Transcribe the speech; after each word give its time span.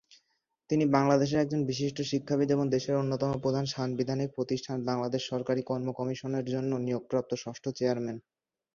তিনি 0.69 0.85
বাংলাদেশের 0.95 1.41
একজন 1.41 1.61
বিশিষ্ট 1.69 1.97
শিক্ষাবিদ 2.11 2.49
এবং 2.51 2.65
দেশের 2.67 2.95
অন্যতম 2.95 3.31
প্রধান 3.43 3.65
সাংবিধানিক 3.73 4.29
প্রতিষ্ঠান 4.37 4.77
'বাংলাদেশ 4.81 5.21
সরকারি 5.31 5.61
কর্ম 5.69 5.87
কমিশন'-এর 5.99 6.45
জন্য 6.53 6.71
নিয়োগপ্রাপ্ত 6.79 7.31
ষষ্ঠ 7.43 7.63
চেয়ারম্যান। 7.77 8.17